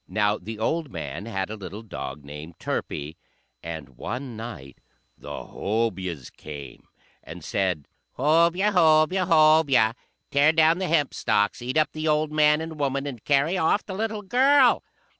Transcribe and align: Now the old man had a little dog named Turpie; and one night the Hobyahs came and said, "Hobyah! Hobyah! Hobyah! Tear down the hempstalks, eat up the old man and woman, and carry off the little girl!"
Now 0.07 0.39
the 0.39 0.57
old 0.57 0.89
man 0.91 1.27
had 1.27 1.51
a 1.51 1.55
little 1.55 1.83
dog 1.83 2.25
named 2.25 2.57
Turpie; 2.57 3.17
and 3.61 3.87
one 3.89 4.35
night 4.35 4.81
the 5.15 5.29
Hobyahs 5.45 6.31
came 6.31 6.87
and 7.21 7.43
said, 7.43 7.87
"Hobyah! 8.17 8.71
Hobyah! 8.71 9.27
Hobyah! 9.27 9.93
Tear 10.31 10.53
down 10.53 10.79
the 10.79 10.87
hempstalks, 10.87 11.61
eat 11.61 11.77
up 11.77 11.91
the 11.91 12.07
old 12.07 12.31
man 12.31 12.61
and 12.61 12.79
woman, 12.79 13.05
and 13.05 13.23
carry 13.23 13.59
off 13.59 13.85
the 13.85 13.93
little 13.93 14.23
girl!" 14.23 14.83